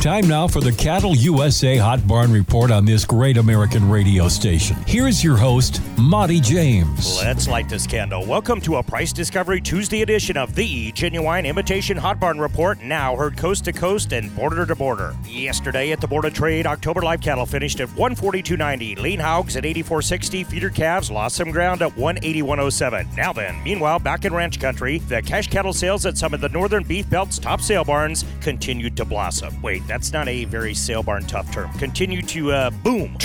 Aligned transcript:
Time 0.00 0.26
now 0.26 0.48
for 0.48 0.62
the 0.62 0.72
Cattle 0.72 1.14
USA 1.14 1.76
Hot 1.76 2.06
Barn 2.08 2.32
Report 2.32 2.70
on 2.70 2.86
this 2.86 3.04
great 3.04 3.36
American 3.36 3.86
radio 3.90 4.28
station. 4.28 4.74
Here's 4.86 5.22
your 5.22 5.36
host, 5.36 5.82
Monte 5.98 6.40
James. 6.40 7.18
Let's 7.18 7.46
light 7.46 7.68
this 7.68 7.86
candle. 7.86 8.24
Welcome 8.24 8.62
to 8.62 8.76
a 8.76 8.82
Price 8.82 9.12
Discovery 9.12 9.60
Tuesday 9.60 10.00
edition 10.00 10.38
of 10.38 10.54
the 10.54 10.90
Genuine 10.92 11.44
Imitation 11.44 11.98
Hot 11.98 12.18
Barn 12.18 12.38
Report, 12.38 12.80
now 12.80 13.14
heard 13.14 13.36
coast 13.36 13.66
to 13.66 13.74
coast 13.74 14.14
and 14.14 14.34
border 14.34 14.64
to 14.64 14.74
border. 14.74 15.14
Yesterday 15.26 15.92
at 15.92 16.00
the 16.00 16.08
Board 16.08 16.24
of 16.24 16.32
Trade, 16.32 16.66
October 16.66 17.02
live 17.02 17.20
cattle 17.20 17.44
finished 17.44 17.78
at 17.80 17.88
142.90, 17.90 18.98
lean 18.98 19.20
hogs 19.20 19.54
at 19.54 19.64
84.60, 19.64 20.46
feeder 20.46 20.70
calves 20.70 21.10
lost 21.10 21.36
some 21.36 21.50
ground 21.50 21.82
at 21.82 21.94
181.07. 21.96 23.18
Now 23.18 23.34
then, 23.34 23.62
meanwhile, 23.64 23.98
back 23.98 24.24
in 24.24 24.32
ranch 24.32 24.58
country, 24.60 24.96
the 24.96 25.20
cash 25.20 25.48
cattle 25.48 25.74
sales 25.74 26.06
at 26.06 26.16
some 26.16 26.32
of 26.32 26.40
the 26.40 26.48
northern 26.48 26.84
beef 26.84 27.10
belt's 27.10 27.38
top 27.38 27.60
sale 27.60 27.84
barns 27.84 28.24
continued 28.40 28.96
to 28.96 29.04
blossom. 29.04 29.60
Wait, 29.60 29.86
that's 29.90 30.12
not 30.12 30.28
a 30.28 30.44
very 30.44 30.72
sale 30.72 31.02
barn 31.02 31.24
tough 31.24 31.52
term. 31.52 31.68
Continue 31.72 32.22
to 32.22 32.52
uh, 32.52 32.70
boom. 32.70 33.18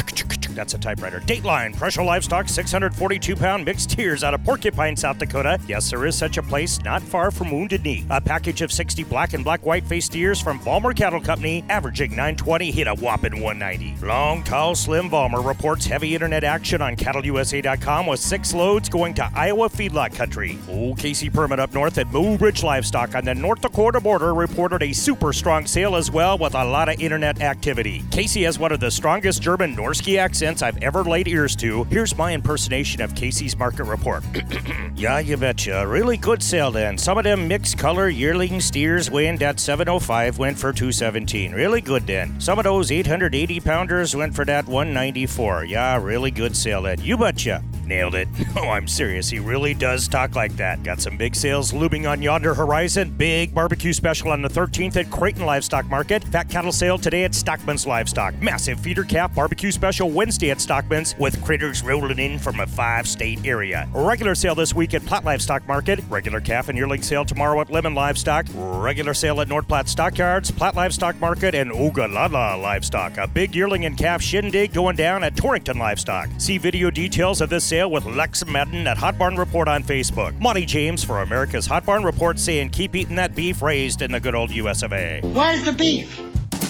That's 0.56 0.74
a 0.74 0.78
typewriter. 0.78 1.20
Dateline, 1.20 1.76
Presho 1.76 2.06
livestock, 2.06 2.48
642 2.50 3.36
pound 3.36 3.66
mixed 3.66 3.90
tears 3.90 4.24
out 4.24 4.34
of 4.34 4.44
Porcupine, 4.44 4.96
South 4.96 5.18
Dakota. 5.18 5.60
Yes, 5.68 5.90
there 5.90 6.06
is 6.06 6.18
such 6.18 6.38
a 6.38 6.44
place 6.44 6.82
not 6.84 7.02
far 7.04 7.30
from 7.30 7.52
Wounded 7.52 7.84
Knee. 7.84 8.06
A 8.10 8.22
package 8.22 8.62
of 8.62 8.72
60 8.72 9.04
black 9.04 9.34
and 9.34 9.44
black 9.44 9.66
white 9.66 9.86
faced 9.86 10.08
steers 10.14 10.40
from 10.40 10.60
Balmer 10.60 10.94
Cattle 10.94 11.20
Company, 11.20 11.64
averaging 11.70 12.12
920, 12.12 12.72
hit 12.72 12.88
a 12.88 12.96
whopping 12.96 13.42
190. 13.42 14.06
Long, 14.06 14.44
tall, 14.44 14.76
slim 14.76 15.10
Balmer 15.10 15.42
reports 15.42 15.86
heavy 15.86 16.16
internet 16.16 16.44
action 16.44 16.82
on 16.82 16.96
cattleusa.com 16.96 18.08
with 18.08 18.20
six 18.20 18.54
loads 18.54 18.88
going 18.88 19.14
to 19.16 19.30
Iowa 19.36 19.70
feedlot 19.70 20.16
country. 20.16 20.58
Old 20.70 20.98
Casey 20.98 21.30
Permit 21.30 21.60
up 21.60 21.74
north 21.74 21.98
at 21.98 22.08
Mobridge 22.08 22.64
Livestock 22.64 23.16
on 23.16 23.26
the 23.26 23.36
North 23.36 23.62
Dakota 23.62 24.00
border 24.00 24.34
reported 24.34 24.84
a 24.84 24.94
super 24.94 25.34
strong 25.34 25.66
sale 25.66 25.96
as 25.96 26.10
well 26.10 26.38
with 26.38 26.56
a 26.56 26.64
lot 26.64 26.88
of 26.88 27.00
internet 27.02 27.42
activity. 27.42 28.04
Casey 28.12 28.44
has 28.44 28.58
one 28.58 28.72
of 28.72 28.80
the 28.80 28.90
strongest 28.90 29.42
German 29.42 29.76
Norski 29.76 30.18
accents 30.18 30.45
I've 30.46 30.82
ever 30.84 31.04
laid 31.04 31.28
ears 31.28 31.56
to. 31.58 31.84
Here's 31.86 32.16
my 32.18 32.34
impersonation 32.34 33.02
of 33.02 33.16
Casey's 33.16 33.58
market 33.58 33.86
report. 33.86 34.24
yeah, 34.96 35.20
you 35.20 35.38
betcha. 35.38 35.86
Really 35.88 36.18
good 36.18 36.44
sale 36.44 36.72
then. 36.72 36.98
Some 36.98 37.18
of 37.18 37.24
them 37.24 37.48
mixed 37.48 37.78
color 37.78 38.10
yearling 38.10 38.62
steers 38.62 39.10
went 39.10 39.42
at 39.42 39.60
705 39.60 40.38
went 40.38 40.58
for 40.58 40.72
217. 40.72 41.52
Really 41.54 41.82
good 41.82 42.06
then. 42.06 42.40
Some 42.40 42.60
of 42.60 42.64
those 42.64 42.92
880 42.92 43.60
pounders 43.60 44.16
went 44.16 44.36
for 44.36 44.46
that 44.46 44.68
194. 44.68 45.66
Yeah, 45.66 45.98
really 46.02 46.32
good 46.32 46.56
sale 46.56 46.84
then. 46.84 47.02
You 47.02 47.18
betcha. 47.18 47.64
Nailed 47.86 48.16
it. 48.16 48.28
Oh, 48.58 48.70
I'm 48.70 48.88
serious. 48.88 49.30
He 49.30 49.40
really 49.40 49.74
does 49.74 50.08
talk 50.08 50.34
like 50.34 50.56
that. 50.56 50.82
Got 50.82 51.02
some 51.02 51.18
big 51.18 51.36
sales 51.36 51.74
looming 51.74 52.08
on 52.08 52.22
yonder 52.22 52.54
horizon. 52.54 53.10
Big 53.10 53.54
barbecue 53.54 53.92
special 53.92 54.30
on 54.32 54.42
the 54.42 54.48
13th 54.48 54.96
at 54.96 55.12
Creighton 55.12 55.46
Livestock 55.46 55.86
Market. 55.90 56.24
Fat 56.24 56.50
cattle 56.50 56.72
sale 56.72 56.98
today 56.98 57.26
at 57.26 57.36
Stockman's 57.36 57.86
Livestock. 57.86 58.34
Massive 58.42 58.80
feeder 58.80 59.04
calf 59.04 59.36
barbecue 59.36 59.72
special 59.72 60.10
Wednesday 60.10 60.52
at 60.52 60.62
Stockman's 60.62 61.16
with 61.20 61.44
critters 61.44 61.84
rolling 61.84 62.18
in 62.18 62.40
from 62.40 62.62
a 62.62 62.66
five 62.66 63.10
state 63.10 63.46
area. 63.46 63.90
Regular 63.94 64.36
sale 64.36 64.56
this 64.56 64.74
week 64.74 64.94
at 64.94 65.06
Platte 65.06 65.26
Livestock 65.26 65.68
Market. 65.68 66.00
Regular 66.10 66.40
calf 66.40 66.70
and 66.70 66.78
yearling 66.78 67.02
sale 67.02 67.26
tomorrow 67.26 67.60
at 67.60 67.68
Lemmon 67.68 67.94
Livestock. 67.94 68.46
Regular 68.56 69.14
sale 69.14 69.42
at 69.42 69.50
North 69.50 69.68
Platte 69.68 69.90
Stockyards, 69.90 70.50
Platte 70.50 70.76
Livestock 70.76 71.20
Market, 71.20 71.54
and 71.56 71.74
Ogallala 71.74 72.56
Livestock. 72.62 73.18
A 73.18 73.28
big 73.28 73.54
yearling 73.54 73.84
and 73.86 73.98
calf 73.98 74.22
shindig 74.22 74.72
going 74.72 74.96
down 74.96 75.26
at 75.26 75.36
Torrington 75.36 75.78
Livestock. 75.78 76.30
See 76.38 76.58
video 76.58 76.90
details 76.90 77.42
of 77.42 77.50
this 77.50 77.66
sale 77.76 77.92
with 77.92 78.06
Lex 78.06 78.46
Madden 78.46 78.88
at 78.88 78.98
Hot 78.98 79.18
Barn 79.18 79.36
Report 79.36 79.68
on 79.68 79.84
Facebook. 79.84 80.40
Monte 80.40 80.66
James 80.66 81.04
for 81.04 81.22
America's 81.24 81.66
Hot 81.66 81.86
Barn 81.86 82.06
Report 82.06 82.40
saying 82.40 82.70
keep 82.70 82.96
eating 82.96 83.18
that 83.18 83.36
beef 83.36 83.62
raised 83.62 84.02
in 84.02 84.14
the 84.14 84.20
good 84.22 84.34
old 84.34 84.50
US 84.52 84.82
of 84.82 84.94
A. 84.94 85.20
Where's 85.22 85.66
the 85.66 85.74
beef? 85.74 86.22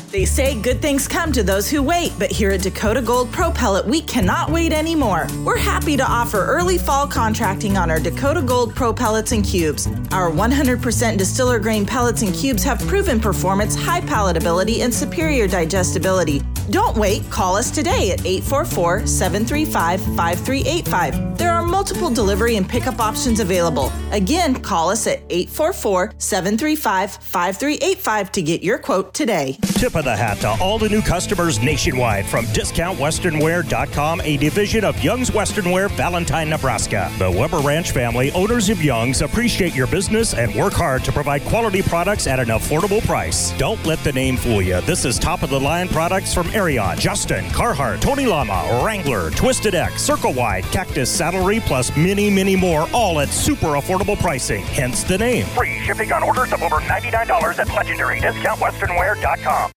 They 0.09 0.25
say 0.25 0.59
good 0.59 0.81
things 0.81 1.07
come 1.07 1.31
to 1.33 1.43
those 1.43 1.69
who 1.69 1.83
wait, 1.83 2.11
but 2.17 2.31
here 2.31 2.49
at 2.49 2.63
Dakota 2.63 3.03
Gold 3.03 3.31
Pro 3.31 3.51
Pellet, 3.51 3.85
we 3.85 4.01
cannot 4.01 4.49
wait 4.49 4.73
anymore. 4.73 5.27
We're 5.43 5.59
happy 5.59 5.95
to 5.95 6.03
offer 6.03 6.43
early 6.43 6.79
fall 6.79 7.05
contracting 7.05 7.77
on 7.77 7.91
our 7.91 7.99
Dakota 7.99 8.41
Gold 8.41 8.73
Pro 8.73 8.91
Pellets 8.91 9.31
and 9.31 9.45
Cubes. 9.45 9.85
Our 10.11 10.31
100% 10.31 11.19
distiller 11.19 11.59
grain 11.59 11.85
pellets 11.85 12.23
and 12.23 12.33
cubes 12.33 12.63
have 12.63 12.79
proven 12.88 13.19
performance, 13.19 13.75
high 13.75 14.01
palatability, 14.01 14.79
and 14.79 14.91
superior 14.91 15.47
digestibility. 15.47 16.41
Don't 16.69 16.97
wait, 16.97 17.29
call 17.29 17.55
us 17.55 17.69
today 17.69 18.11
at 18.11 18.25
844 18.25 19.05
735 19.05 20.01
5385. 20.01 21.44
Multiple 21.85 22.09
delivery 22.09 22.56
and 22.56 22.68
pickup 22.68 23.00
options 23.00 23.40
available. 23.40 23.91
Again, 24.12 24.56
call 24.56 24.90
us 24.90 25.06
at 25.06 25.19
844 25.29 26.13
735 26.18 27.12
5385 27.12 28.31
to 28.31 28.41
get 28.41 28.63
your 28.63 28.79
quote 28.79 29.13
today. 29.13 29.56
Tip 29.75 29.94
of 29.94 30.03
the 30.03 30.16
hat 30.16 30.40
to 30.40 30.47
all 30.63 30.79
the 30.79 30.90
new 30.90 31.03
customers 31.03 31.62
nationwide 31.62 32.25
from 32.25 32.45
DiscountWesternwear.com, 32.45 34.22
a 34.22 34.38
division 34.38 34.84
of 34.84 35.00
Young's 35.03 35.31
Western 35.31 35.69
Wear, 35.69 35.88
Valentine, 35.90 36.50
Nebraska. 36.50 37.12
The 37.19 37.29
Weber 37.29 37.59
Ranch 37.59 37.91
family, 37.91 38.31
owners 38.31 38.72
of 38.72 38.84
Young's, 38.84 39.22
appreciate 39.22 39.75
your 39.75 39.85
business 39.85 40.34
and 40.34 40.56
work 40.56 40.74
hard 40.74 41.03
to 41.03 41.12
provide 41.12 41.44
quality 41.44 41.84
products 41.84 42.25
at 42.25 42.40
an 42.40 42.47
affordable 42.47 43.06
price. 43.06 43.51
Don't 43.59 43.85
let 43.85 44.00
the 44.00 44.12
name 44.12 44.38
fool 44.38 44.59
you. 44.59 44.81
This 44.81 45.06
is 45.06 45.19
top 45.19 45.44
of 45.44 45.51
the 45.51 45.59
line 45.59 45.90
products 45.90 46.34
from 46.34 46.47
Ariat, 46.47 46.97
Justin, 46.97 47.45
Carhartt, 47.50 48.01
Tony 48.01 48.25
Lama, 48.25 48.81
Wrangler, 48.84 49.29
Twisted 49.29 49.75
X, 49.75 50.01
Circle 50.01 50.34
Y, 50.34 50.62
Cactus 50.72 51.16
Saddlery, 51.16 51.63
plus 51.75 51.97
many, 51.97 52.30
many 52.30 52.56
more, 52.56 52.88
all 52.94 53.19
at 53.19 53.28
super 53.28 53.75
affordable 53.75 54.18
pricing. 54.18 54.63
Hence 54.63 55.03
the 55.03 55.18
name. 55.18 55.46
Free 55.47 55.78
shipping 55.81 56.09
on 56.13 56.24
orders 56.24 56.53
of 56.53 56.63
over 56.63 56.78
$99 56.78 57.59
at 57.59 57.75
legendary 57.75 58.22
discountwesternwear.com. 58.22 59.75